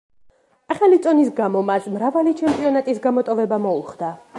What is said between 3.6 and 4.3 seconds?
მოუხდა.